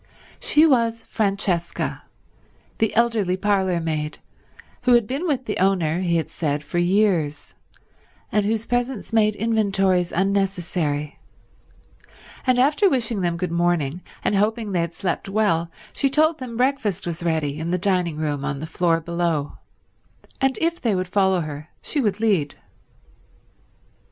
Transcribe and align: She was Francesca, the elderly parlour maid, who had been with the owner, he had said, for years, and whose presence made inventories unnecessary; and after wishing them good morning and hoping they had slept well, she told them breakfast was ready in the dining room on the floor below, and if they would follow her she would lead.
She 0.39 0.65
was 0.65 1.03
Francesca, 1.03 2.01
the 2.79 2.95
elderly 2.95 3.37
parlour 3.37 3.79
maid, 3.79 4.17
who 4.81 4.93
had 4.93 5.05
been 5.05 5.27
with 5.27 5.45
the 5.45 5.59
owner, 5.59 5.99
he 5.99 6.15
had 6.17 6.31
said, 6.31 6.63
for 6.63 6.79
years, 6.79 7.53
and 8.31 8.43
whose 8.43 8.65
presence 8.65 9.13
made 9.13 9.35
inventories 9.35 10.11
unnecessary; 10.11 11.19
and 12.47 12.57
after 12.57 12.89
wishing 12.89 13.21
them 13.21 13.37
good 13.37 13.51
morning 13.51 14.01
and 14.23 14.35
hoping 14.35 14.71
they 14.71 14.81
had 14.81 14.95
slept 14.95 15.29
well, 15.29 15.69
she 15.93 16.09
told 16.09 16.39
them 16.39 16.57
breakfast 16.57 17.05
was 17.05 17.21
ready 17.23 17.59
in 17.59 17.69
the 17.69 17.77
dining 17.77 18.17
room 18.17 18.43
on 18.43 18.57
the 18.59 18.65
floor 18.65 19.01
below, 19.01 19.59
and 20.41 20.57
if 20.59 20.81
they 20.81 20.95
would 20.95 21.07
follow 21.09 21.41
her 21.41 21.69
she 21.79 22.01
would 22.01 22.19
lead. 22.19 22.55